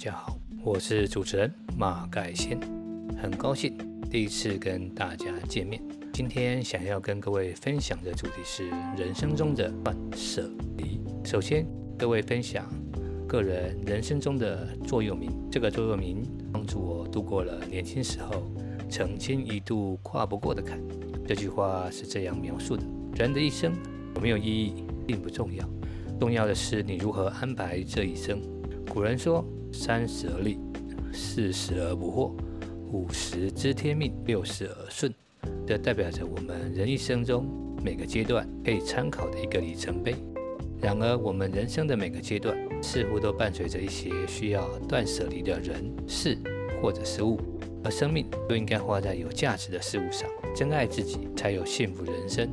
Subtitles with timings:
[0.00, 2.58] 大家好，我是主持人马盖先，
[3.22, 3.76] 很高兴
[4.10, 5.78] 第一次跟大家见面。
[6.10, 8.66] 今天想要跟各位分享的主题是
[8.96, 10.98] 人生中的断舍离。
[11.22, 11.66] 首先，
[11.98, 12.66] 各位分享
[13.28, 15.30] 个人人生中的座右铭。
[15.50, 18.50] 这个座右铭帮助我度过了年轻时候
[18.88, 20.80] 曾经一度跨不过的坎。
[21.28, 22.82] 这句话是这样描述的：
[23.16, 23.74] 人的一生
[24.14, 25.68] 有没有意义并不重要，
[26.18, 28.40] 重要的是你如何安排这一生。
[28.88, 30.58] 古人说：“三十而立，
[31.12, 32.32] 四十而不惑，
[32.92, 35.12] 五十知天命，六十而顺。”
[35.66, 37.46] 这代表着我们人一生中
[37.82, 40.14] 每个阶段可以参考的一个里程碑。
[40.80, 46.38] 然而，我们人生的每个阶段似乎都伴随着一些需要断舍离的人、事
[46.82, 47.38] 或者事物，
[47.84, 50.28] 而生命都应该花在有价值的事物上。
[50.54, 52.50] 真爱自己，才有幸福人生。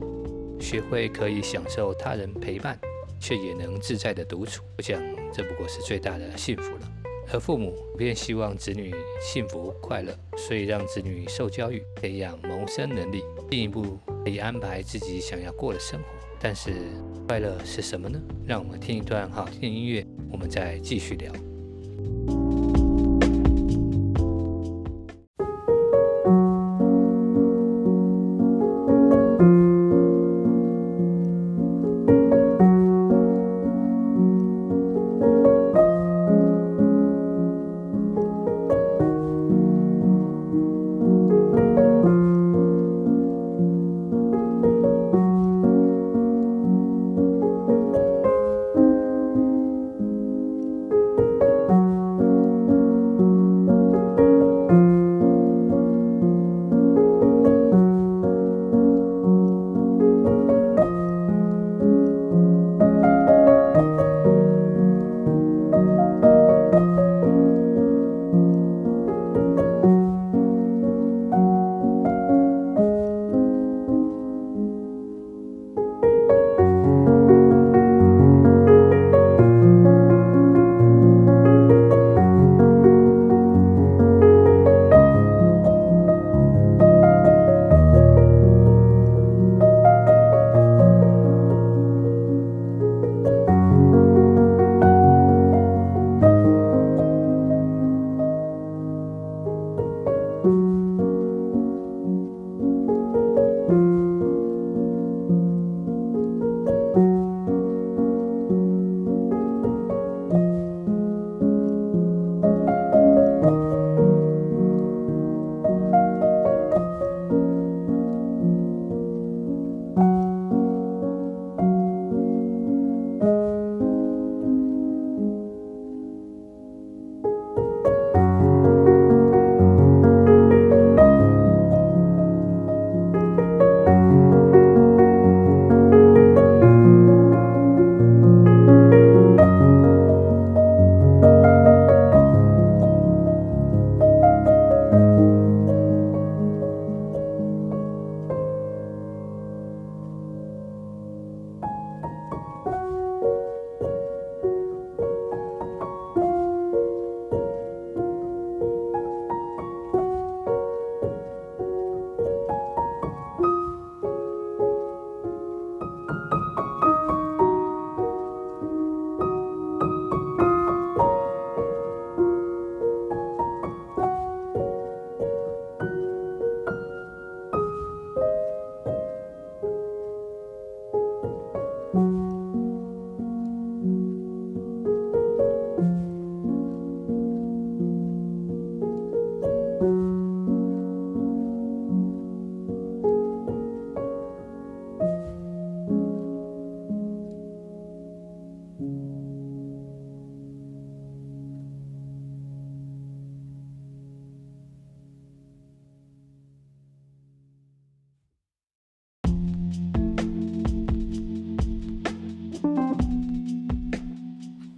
[0.60, 2.78] 学会可以享受他人陪伴。
[3.20, 5.02] 却也能自在的独处，我想
[5.34, 7.07] 这不过是最大的幸福了。
[7.32, 16.06] 而父母普遍希望子女幸福快乐，所以让子女受教育，培养谋生能力，进一步可以安排自己想要过的生活。
[16.40, 16.72] 但是
[17.28, 18.20] 快乐是什么呢？
[18.46, 21.32] 让我们听一段好听的音乐，我们再继续聊。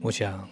[0.09, 0.43] 我想，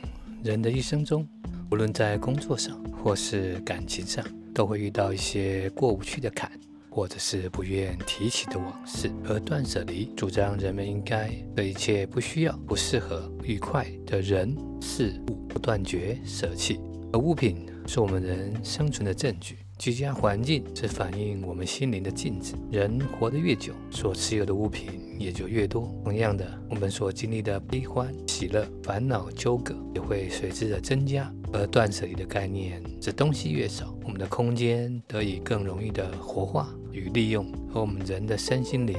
[0.43, 1.27] 人的一生中，
[1.71, 4.23] 无论在工作上或是感情上，
[4.53, 6.51] 都会遇到一些过不去的坎，
[6.91, 9.09] 或者是不愿提起的往事。
[9.25, 16.79] 而断舍离主张人们应该对一切不需要、不适合、不愉快的人事物断绝舍弃。
[17.11, 22.53] 而物品是我们人生存的证据，居家环境是反映我们心灵的镜子。
[22.69, 25.89] 人活得越久，所持有的物品也就越多。
[26.03, 31.33] 同样的，我们所经历的悲欢、喜乐、烦恼、纠葛也会随之的增加。
[31.53, 38.97] 而断舍离的概念，是东西越少，我们的空间得以更容易的活化与利用，而我们人的身心灵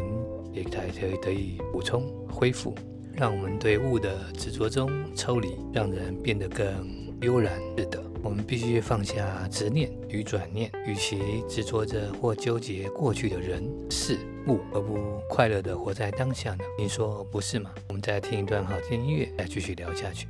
[0.50, 2.74] 也才可以得以补充恢复，
[3.12, 6.66] 让我们对物的执着中抽离，让人变得更
[7.20, 8.02] 悠然自得。
[8.22, 14.98] 我们必须放下执念与转念，与其执着着或纠结过去的人事物，而不
[15.28, 16.64] 快乐的活在当下呢？
[16.78, 17.70] 你说不是吗？
[17.88, 20.28] 我们再听一段好听音乐，再继续聊下去。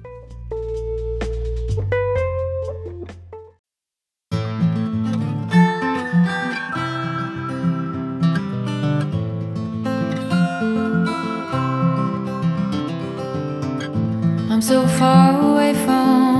[14.51, 16.38] I'm so far away from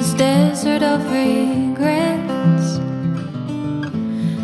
[0.00, 2.78] this desert of regrets.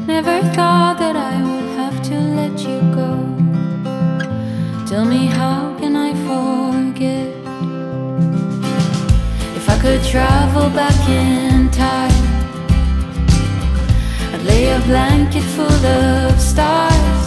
[0.07, 3.13] Never thought that I would have to let you go.
[4.87, 7.29] Tell me, how can I forget?
[9.59, 12.27] If I could travel back in time,
[14.35, 17.27] I'd lay a blanket full of stars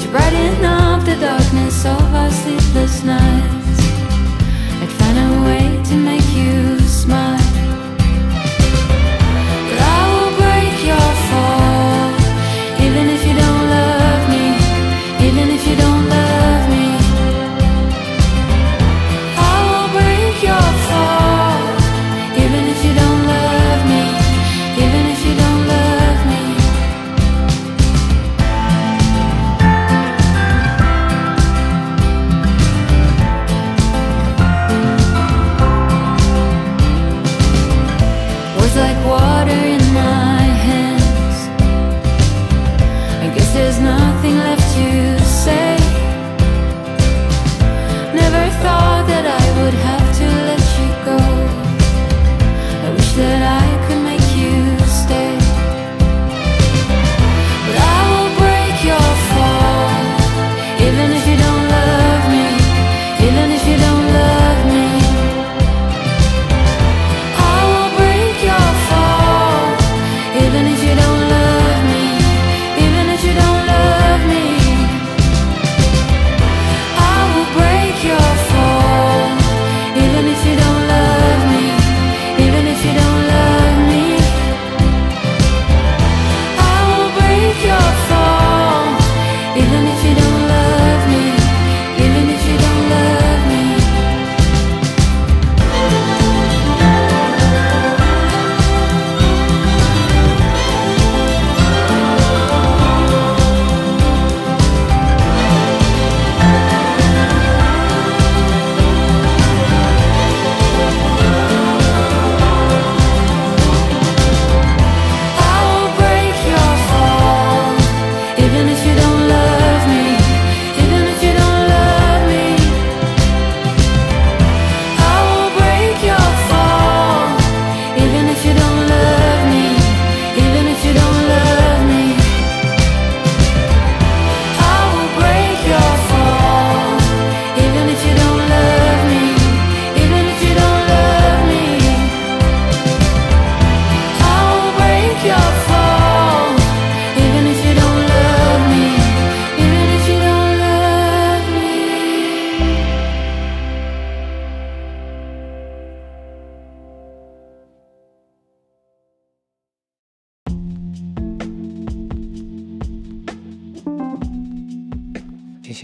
[0.00, 3.80] to brighten up the darkness of our sleepless nights.
[4.82, 6.25] I'd find a way to make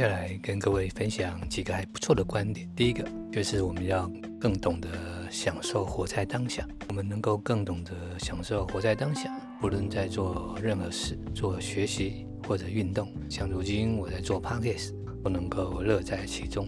[0.03, 2.69] 下来跟各位分享几个还不错的观点。
[2.75, 4.89] 第一个就是我们要更懂得
[5.31, 14.93] 享受活在当下，我们能够更懂得享受活在当下，不论在做任何事，做学习或者运动，像如今我在做 podcast，
[15.23, 16.67] 都能够乐在其中，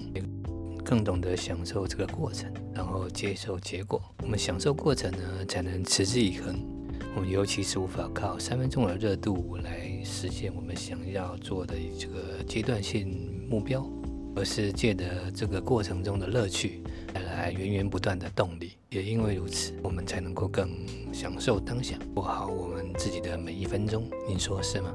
[0.84, 4.00] 更懂得享受这个过程，然后接受结果。
[4.22, 6.73] 我们享受过程呢，才能持之以恒。
[7.16, 13.88] 我们尤其是无法靠三分钟的热度来实现我们想要做的这个阶段性目标，
[14.34, 18.72] 而是借着这个过程中的乐趣带来源源不断的动力。
[18.90, 20.68] 也因为如此，我们才能够更
[21.12, 24.10] 享受当下，过好我们自己的每一分钟。
[24.28, 24.92] 您说是吗？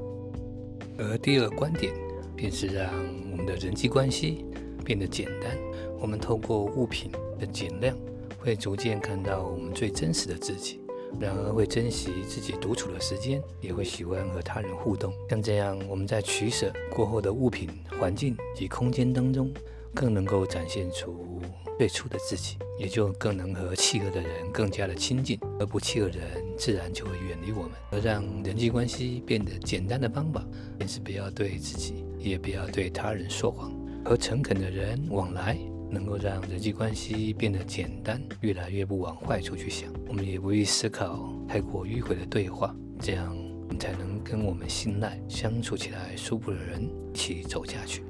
[0.97, 1.93] 而第二个观点
[2.35, 2.93] 便是让
[3.31, 4.43] 我们的人际关系
[4.83, 5.57] 变得简单。
[5.97, 7.09] 我们透过物品
[7.39, 7.97] 的减量，
[8.37, 10.81] 会逐渐看到我们最真实的自己。
[11.19, 15.13] 然而会珍惜自己独处的时间，也会喜欢和他人互动。
[15.29, 19.51] 像这样，我们在取舍过后的物品、环境及空间当中，
[19.93, 21.41] 更能够展现出
[21.77, 27.71] 最初的自己，也就更能和契合的人更加的亲近，而不契合的人自然就会远离我们。
[27.91, 30.45] 而让人际关系变得简单的方法，
[30.77, 33.73] 便是不要对自己，也不要对他人说谎，
[34.05, 35.57] 和诚恳的人往来。
[35.91, 39.91] 能够让人际关系变得简单，越来越不往坏处去想。
[40.07, 48.03] 我们也不必思考太过迂回的对话，这样我们才能跟我们信赖、相处起来舒服的人一起走下去。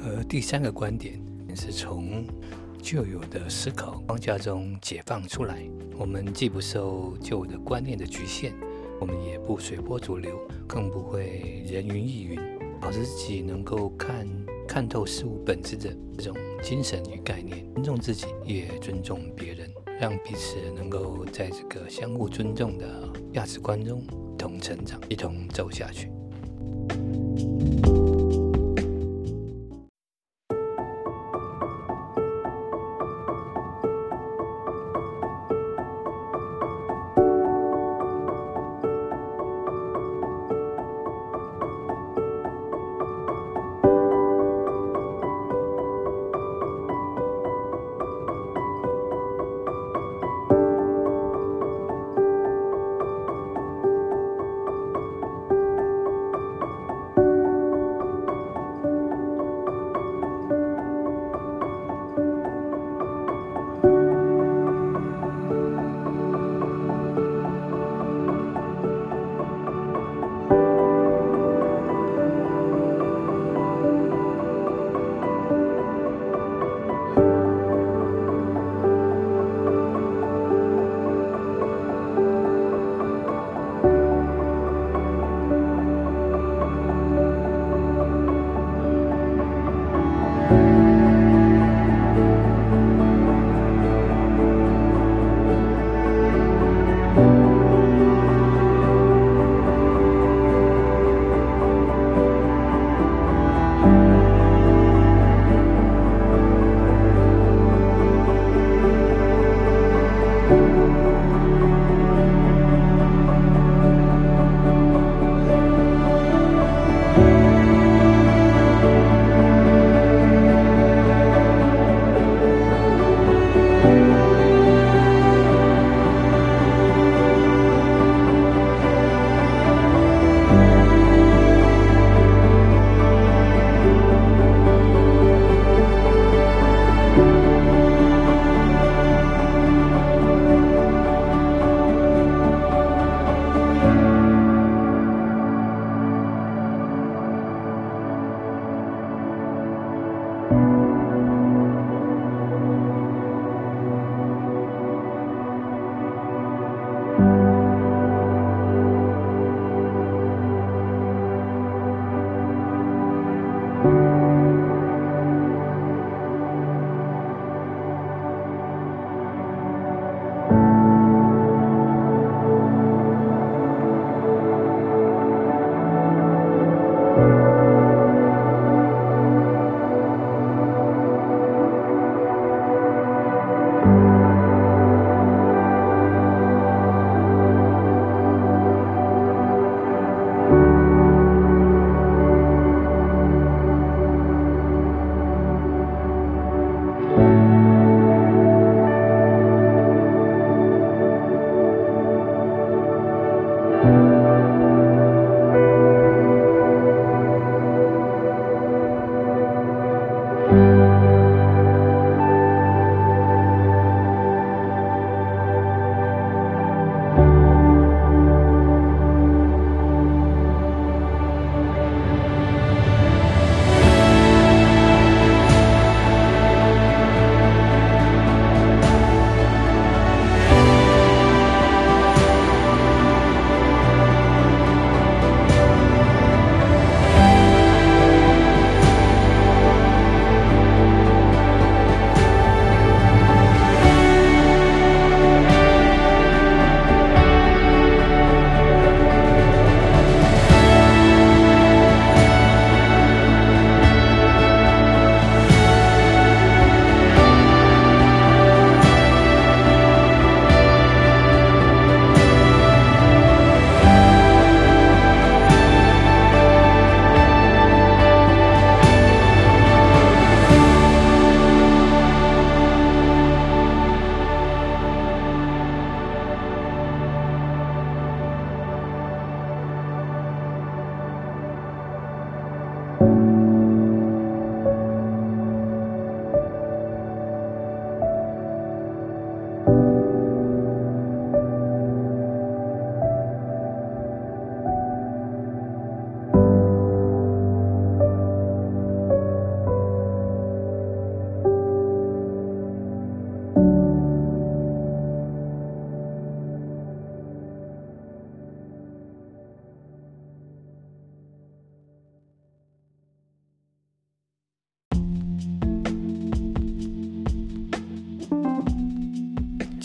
[0.00, 1.20] 而第三个观点
[1.54, 2.24] 是从
[2.82, 5.62] 旧有的思考框架中解放出来，
[5.98, 8.52] 我们既不受旧的观念的局限，
[9.00, 12.40] 我们也不随波逐流，更不会人云亦云，
[12.80, 14.26] 保持自己能够看。
[14.68, 26.10] 看透事物本质的这种精神与概念，尊重自己，也尊重别人，让彼此能够在这个相互尊重的价值观中一同成长，一同走下去。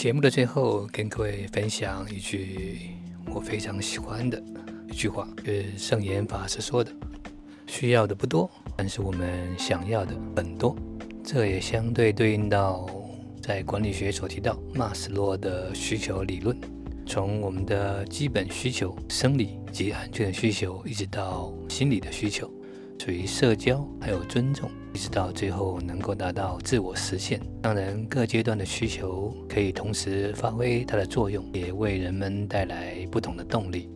[0.03, 2.89] 节目的最后，跟各位分享一句
[3.33, 4.37] 我非常喜欢的
[4.89, 6.91] 一句话，是圣严法师说的
[7.67, 10.75] ：“需要的不多，但是我们想要的很多。”
[11.23, 12.85] 这也相对对应到
[13.41, 16.53] 在管理学所提到马斯洛的需求理论，
[17.05, 22.51] 从我们的基本需求、生理及安全的需求，一直到心理的需求。
[23.03, 27.37] 属于社交，还有尊重，一直到最后能够达到自我实现。
[27.61, 33.89] 当然，各阶段的需求可以同时发挥它的作用，也为人们带来不同的动力。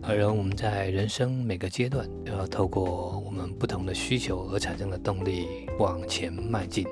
[0.00, 5.46] 而我们在人生每个阶段，都要透过我们不同的需求而产生的动力
[5.78, 6.86] 往前迈进。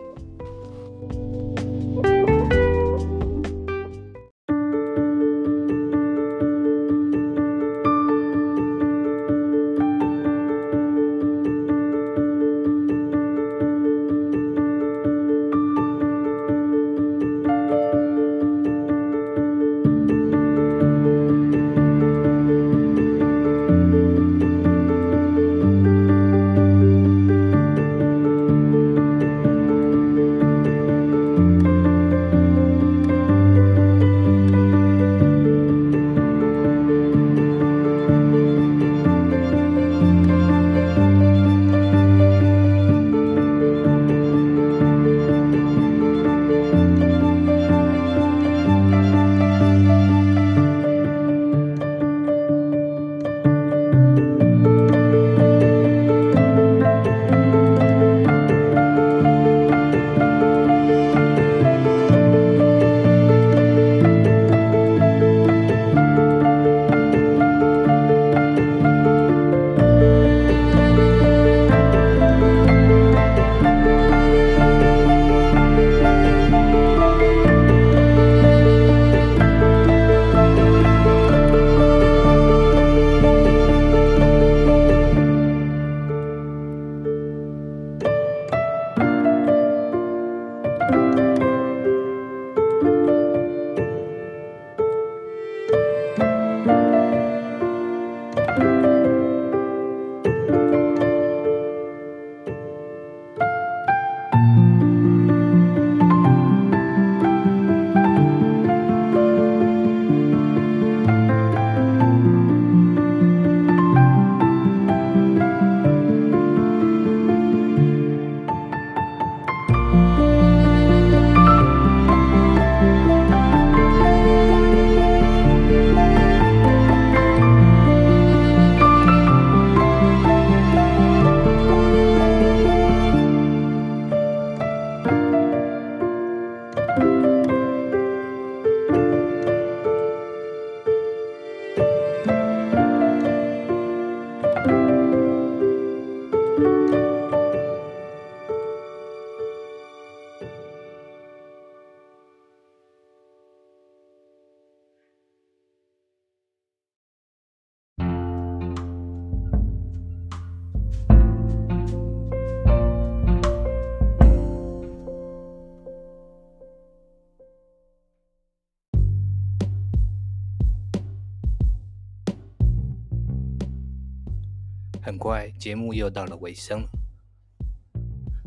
[175.05, 176.87] 很快，节目又到了尾声。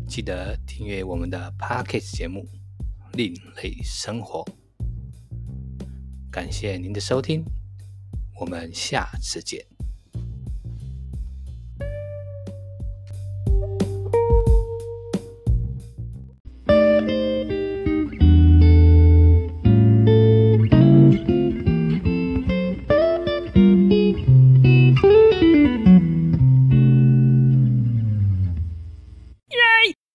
[0.08, 2.48] 记得订阅我们的 Podcast 节目
[3.18, 4.42] 《另类生活》。
[6.32, 7.44] 感谢您的收听，
[8.40, 9.75] 我们下次见。